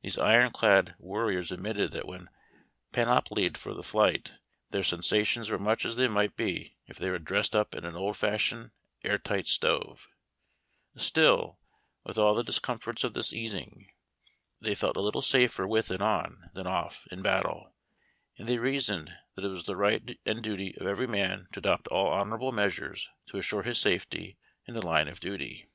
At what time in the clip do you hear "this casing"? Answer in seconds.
13.12-13.90